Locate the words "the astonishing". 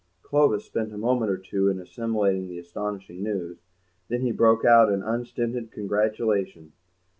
2.47-3.21